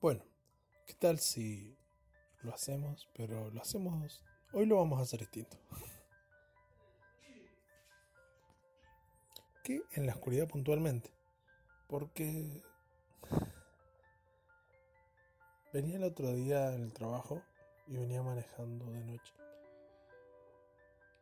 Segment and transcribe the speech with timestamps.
[0.00, 0.22] Bueno,
[0.86, 1.76] ¿qué tal si
[2.42, 3.08] lo hacemos?
[3.16, 4.22] Pero lo hacemos...
[4.52, 5.56] Hoy lo vamos a hacer distinto.
[9.64, 9.82] ¿Qué?
[9.94, 11.10] En la oscuridad puntualmente.
[11.88, 12.62] Porque...
[15.72, 17.42] Venía el otro día en el trabajo
[17.88, 19.34] y venía manejando de noche.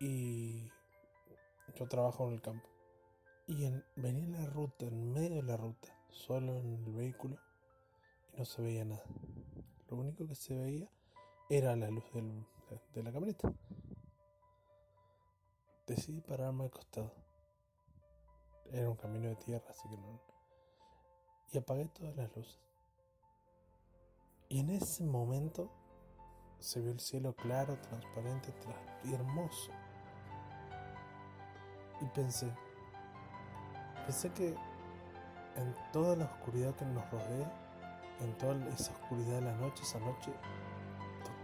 [0.00, 0.70] Y
[1.74, 2.68] yo trabajo en el campo.
[3.46, 7.38] Y en, venía en la ruta, en medio de la ruta, solo en el vehículo,
[8.36, 9.04] no se veía nada.
[9.88, 10.88] Lo único que se veía
[11.48, 13.52] era la luz de la camioneta.
[15.86, 17.12] Decidí pararme al costado.
[18.72, 20.20] Era un camino de tierra, así que no.
[21.52, 22.60] Y apagué todas las luces.
[24.48, 25.70] Y en ese momento
[26.58, 28.52] se vio el cielo claro, transparente
[29.04, 29.70] y hermoso.
[32.00, 32.52] Y pensé,
[34.04, 34.48] pensé que
[35.56, 37.65] en toda la oscuridad que nos rodea,
[38.20, 40.32] en toda esa oscuridad de la noche, esa noche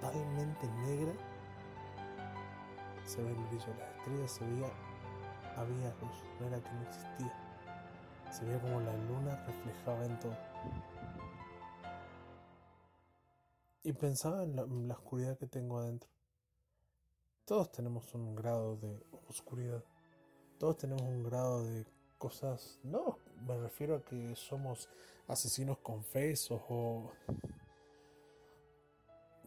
[0.01, 1.13] totalmente negra,
[3.05, 4.71] se ve el brillo de las estrellas, se veía,
[5.57, 7.33] había luz, no era que no existía.
[8.31, 10.37] Se veía como la luna reflejaba en todo.
[13.85, 14.57] Y pensaba en
[14.89, 16.09] la, oscuridad que tengo adentro.
[17.45, 19.85] Todos tenemos un grado de oscuridad.
[20.59, 21.85] Todos tenemos un grado de
[22.17, 22.79] cosas.
[22.85, 24.89] No, me refiero a que somos
[25.29, 27.13] asesinos confesos o.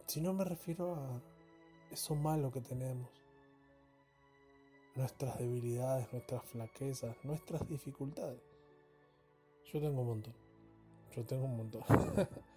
[0.06, 1.20] Si no me refiero a
[1.90, 3.08] eso malo que tenemos.
[4.94, 8.40] Nuestras debilidades, nuestras flaquezas, nuestras dificultades.
[9.72, 10.34] Yo tengo un montón.
[11.14, 11.82] Yo tengo un montón.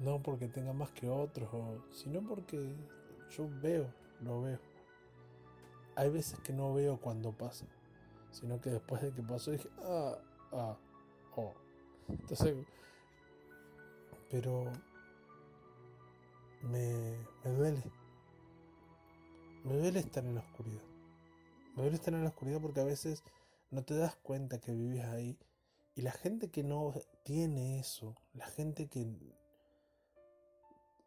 [0.00, 1.48] No porque tenga más que otros,
[1.92, 2.74] sino porque
[3.30, 3.86] yo veo,
[4.20, 4.58] lo veo.
[5.94, 7.64] Hay veces que no veo cuando pasa,
[8.34, 10.18] sino que después de que pasó dije, ah,
[10.52, 10.76] ah,
[11.36, 11.54] oh.
[12.08, 12.56] Entonces,
[14.30, 14.64] pero
[16.62, 17.82] me, me duele.
[19.62, 20.82] Me duele estar en la oscuridad.
[21.76, 23.22] Me duele estar en la oscuridad porque a veces
[23.70, 25.38] no te das cuenta que vives ahí.
[25.94, 26.92] Y la gente que no
[27.22, 29.06] tiene eso, la gente que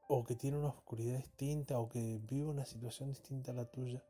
[0.08, 4.02] o que tiene una oscuridad distinta o que vive una situación distinta a la tuya,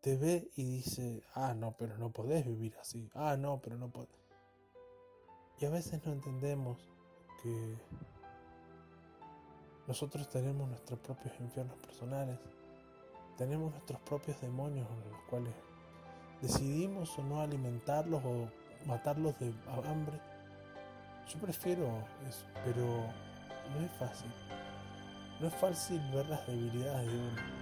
[0.00, 3.90] te ve y dice, ah, no, pero no podés vivir así, ah, no, pero no
[3.90, 4.18] podés.
[5.58, 6.78] Y a veces no entendemos
[7.42, 7.76] que
[9.86, 12.38] nosotros tenemos nuestros propios infiernos personales,
[13.36, 15.54] tenemos nuestros propios demonios en los cuales
[16.40, 18.48] decidimos o no alimentarlos o
[18.86, 19.52] matarlos de
[19.84, 20.18] hambre.
[21.28, 21.86] Yo prefiero
[22.26, 22.86] eso, pero
[23.72, 24.30] no es fácil.
[25.40, 27.59] No es fácil ver las debilidades de uno.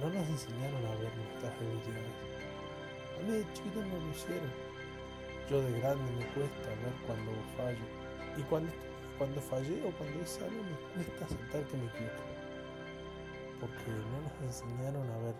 [0.00, 2.14] No nos enseñaron a ver nuestras debilidades.
[3.18, 4.50] A mí de chiquito no lo hicieron.
[5.48, 7.86] Yo de grande me cuesta ver cuando fallo.
[8.36, 8.72] Y cuando,
[9.18, 12.22] cuando fallé o cuando hice algo me cuesta aceptar que me equivoco.
[13.60, 15.34] Porque no nos enseñaron a ver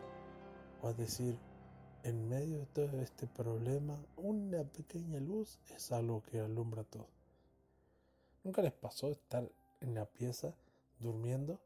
[0.82, 1.36] o a decir,
[2.04, 7.08] en medio de todo este problema, una pequeña luz es algo que alumbra todo.
[8.44, 9.50] ¿Nunca les pasó estar
[9.80, 10.54] en la pieza
[11.00, 11.58] durmiendo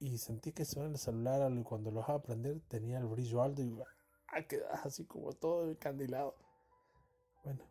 [0.00, 3.04] y sentí que se en el celular y cuando lo vas a prender tenía el
[3.04, 3.78] brillo alto y
[4.28, 6.34] ah, quedas así como todo encandilado.
[7.44, 7.64] Bueno,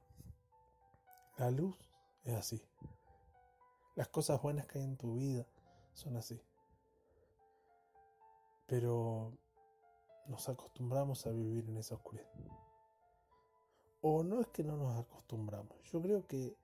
[1.38, 1.76] la luz
[2.24, 2.62] es así.
[3.96, 5.46] Las cosas buenas que hay en tu vida
[5.94, 6.40] son así.
[8.68, 9.34] Pero
[10.28, 12.30] nos acostumbramos a vivir en esa oscuridad.
[14.02, 16.56] O no es que no nos acostumbramos, yo creo que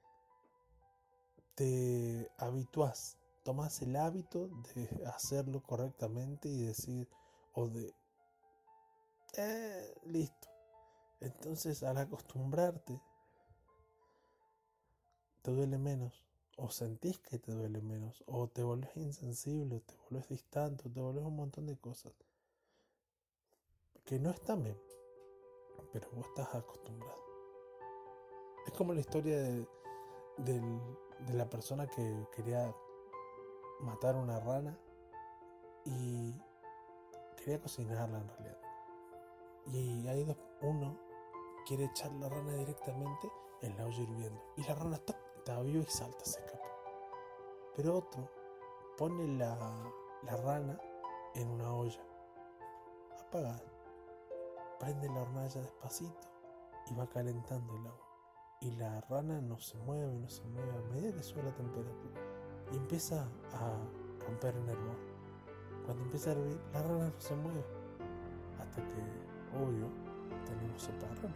[1.56, 7.08] te habituás tomas el hábito de hacerlo correctamente y decir,
[7.54, 7.94] o de,
[9.38, 10.48] eh, listo.
[11.20, 13.00] Entonces al acostumbrarte,
[15.44, 16.26] te duele menos,
[16.58, 21.24] o sentís que te duele menos, o te vuelves insensible, te vuelves distante, te vuelves
[21.24, 22.14] un montón de cosas
[24.06, 24.82] que no están bien,
[25.94, 27.24] pero vos estás acostumbrado.
[28.66, 29.68] Es como la historia de,
[30.38, 32.74] de la persona que quería
[33.82, 34.78] matar una rana
[35.86, 36.34] y
[37.38, 38.58] quería cocinarla en realidad.
[39.68, 40.98] Y hay dos, uno
[41.66, 43.32] quiere echar la rana directamente
[43.62, 46.66] en la olla hirviendo y la rana está, está viva y salta, se escapa.
[47.76, 48.30] Pero otro
[48.98, 49.56] pone la,
[50.24, 50.80] la rana
[51.34, 52.02] en una olla
[53.20, 53.64] apagada,
[54.80, 56.28] prende la hornalla despacito
[56.88, 58.06] y va calentando el agua.
[58.62, 62.22] Y la rana no se mueve, no se mueve a medida que sube la temperatura
[62.72, 63.24] y empieza
[63.54, 64.98] a romper en hervor.
[65.86, 67.64] Cuando empieza a hervir, la rana no se mueve.
[68.60, 69.02] Hasta que,
[69.58, 69.88] obvio,
[70.46, 71.36] tenemos de rana.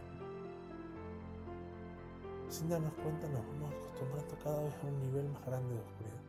[2.48, 6.20] sin darnos cuenta nos vamos acostumbrando cada vez a un nivel más grande de oscuridad.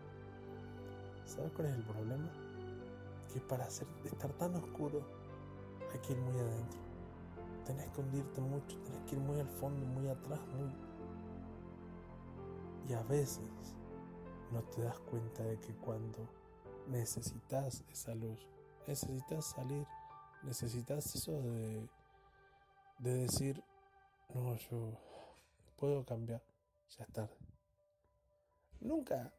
[1.26, 2.30] ¿Sabes cuál es el problema?
[3.34, 5.02] Que para estar tan oscuro
[5.92, 6.80] hay que ir muy adentro.
[7.66, 10.72] Tenés que hundirte mucho, tenés que ir muy al fondo, muy atrás, muy...
[12.90, 13.40] Y a veces
[14.52, 16.30] no te das cuenta de que cuando
[16.88, 18.48] necesitas esa luz,
[18.88, 19.88] necesitas salir,
[20.44, 21.90] necesitas eso de,
[23.00, 23.64] de decir,
[24.34, 24.98] no, yo
[25.78, 26.44] puedo cambiar,
[26.98, 27.38] ya es tarde.
[28.80, 29.34] Nunca,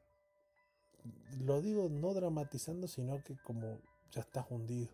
[1.39, 3.81] lo digo no dramatizando, sino que como
[4.11, 4.89] ya estás hundido.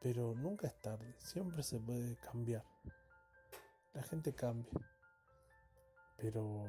[0.00, 2.64] Pero nunca es tarde, siempre se puede cambiar.
[3.94, 4.72] La gente cambia.
[6.18, 6.66] Pero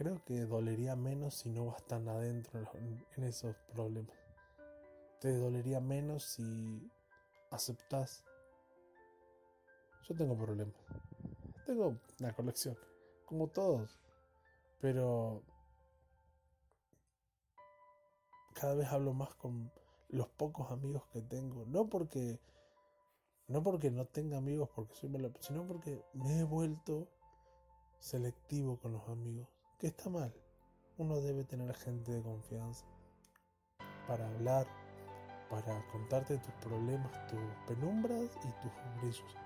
[0.00, 2.66] creo que dolería menos si no vas tan adentro
[3.18, 4.16] en esos problemas.
[5.20, 6.90] Te dolería menos si
[7.50, 8.24] aceptas.
[10.08, 10.74] Yo tengo problemas.
[11.66, 12.78] Tengo una colección,
[13.26, 14.00] como todos.
[14.80, 15.42] Pero
[18.54, 19.70] cada vez hablo más con
[20.08, 21.66] los pocos amigos que tengo.
[21.66, 22.40] No porque
[23.48, 27.06] no porque no tenga amigos porque soy malo, sino porque me he vuelto
[27.98, 29.59] selectivo con los amigos.
[29.80, 30.32] Que está mal.
[30.98, 32.84] Uno debe tener gente de confianza
[34.06, 34.66] para hablar,
[35.48, 39.36] para contarte tus problemas, tus penumbras y tus brillos.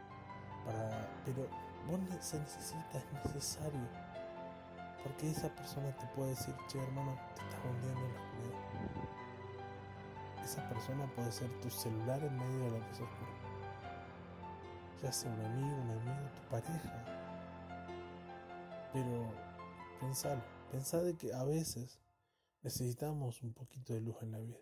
[0.67, 1.49] Para, pero
[1.87, 3.89] vos se necesita, es necesario.
[5.03, 9.25] Porque esa persona te puede decir, che hermano, te estás hundiendo en la oscuridad
[10.45, 13.33] esa persona puede ser tu celular en medio de la que es oscuro.
[15.03, 17.05] Ya sea un amigo, un amigo, tu pareja.
[18.93, 19.33] Pero
[20.01, 22.01] pensalo, pensá de que a veces
[22.63, 24.59] necesitamos un poquito de luz en la vida.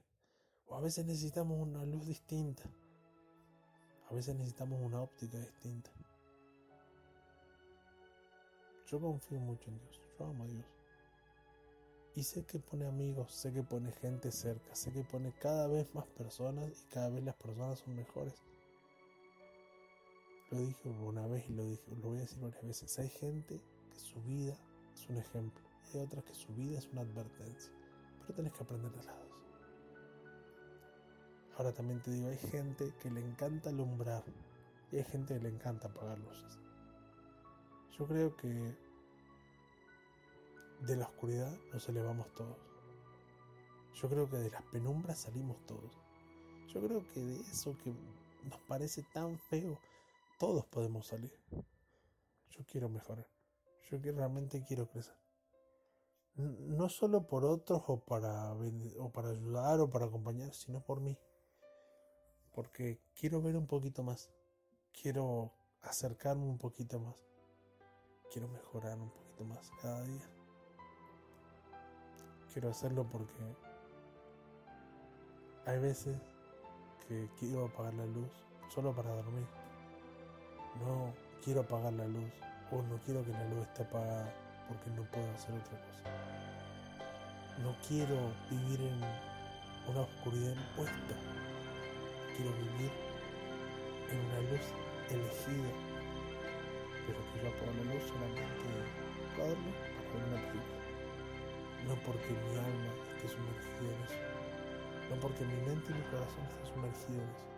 [0.67, 2.65] O a veces necesitamos una luz distinta.
[4.11, 5.91] A veces necesitamos una óptica distinta.
[8.87, 10.01] Yo confío mucho en Dios.
[10.19, 10.67] Yo amo a Dios.
[12.15, 15.95] Y sé que pone amigos, sé que pone gente cerca, sé que pone cada vez
[15.95, 18.35] más personas y cada vez las personas son mejores.
[20.51, 22.99] Lo dije una vez y lo, dije, lo voy a decir varias veces.
[22.99, 23.59] Hay gente
[23.91, 24.55] que su vida
[24.95, 25.63] es un ejemplo
[25.93, 27.73] y hay otras que su vida es una advertencia.
[28.21, 29.33] Pero tenés que aprender de las dos.
[31.57, 34.25] Ahora también te digo, hay gente que le encanta alumbrar
[34.91, 36.59] y hay gente que le encanta apagar luces.
[37.99, 38.75] Yo creo que
[40.81, 42.59] de la oscuridad nos elevamos todos.
[43.95, 45.93] Yo creo que de las penumbras salimos todos.
[46.69, 47.93] Yo creo que de eso que
[48.49, 49.79] nos parece tan feo,
[50.39, 51.33] todos podemos salir.
[52.51, 53.27] Yo quiero mejorar.
[53.99, 55.15] Yo realmente quiero crecer.
[56.35, 61.19] No solo por otros o para, o para ayudar o para acompañar, sino por mí.
[62.55, 64.31] Porque quiero ver un poquito más.
[64.93, 65.53] Quiero
[65.83, 67.17] acercarme un poquito más.
[68.33, 70.31] Quiero mejorar un poquito más cada día.
[72.53, 73.57] Quiero hacerlo porque
[75.67, 76.19] hay veces
[77.07, 78.31] que quiero apagar la luz
[78.69, 79.47] solo para dormir.
[80.81, 81.13] No
[81.43, 82.33] quiero apagar la luz
[82.73, 84.33] o no quiero que la luz esté apagada
[84.67, 86.11] porque no puedo hacer otra cosa.
[87.63, 88.99] No quiero vivir en
[89.91, 91.15] una oscuridad impuesta.
[92.37, 92.91] Quiero vivir
[94.11, 94.67] en una luz
[95.11, 95.73] elegida.
[97.07, 98.43] Pero que yo apago la luz solamente
[99.37, 99.75] para dormir,
[100.09, 100.83] para ver una película
[101.87, 104.23] no porque mi alma esté sumergida en eso,
[105.11, 107.52] no porque mi mente y mi corazón estén sumergidos en eso.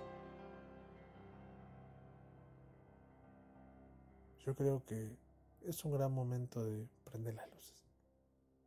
[4.44, 5.16] Yo creo que
[5.62, 7.86] es un gran momento de prender las luces.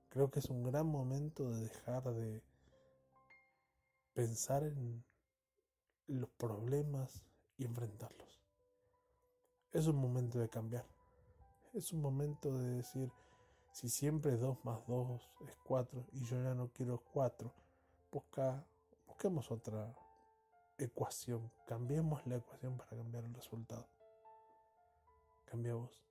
[0.10, 2.42] Creo que es un gran momento de dejar de
[4.16, 5.04] pensar en
[6.08, 7.22] los problemas
[7.58, 8.42] y enfrentarlos.
[9.72, 10.88] Es un momento de cambiar.
[11.74, 13.12] Es un momento de decir,
[13.72, 17.54] si siempre 2 más 2 es 4 y yo ya no quiero 4,
[18.12, 18.66] busca,
[19.06, 19.94] busquemos otra
[20.80, 21.52] ecuación.
[21.68, 23.88] Cambiemos la ecuación para cambiar el resultado.
[25.50, 26.04] Cambia vos.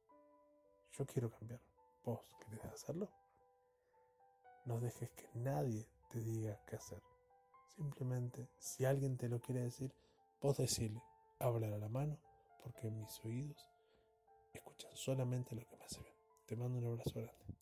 [0.92, 1.60] Yo quiero cambiar.
[2.04, 3.10] ¿Vos querés hacerlo?
[4.64, 7.02] No dejes que nadie te diga qué hacer.
[7.76, 9.94] Simplemente, si alguien te lo quiere decir,
[10.40, 11.02] vos decirle,
[11.38, 12.18] háblale a la mano,
[12.62, 13.70] porque mis oídos
[14.54, 16.14] escuchan solamente lo que me hace bien.
[16.46, 17.56] Te mando un abrazo grande.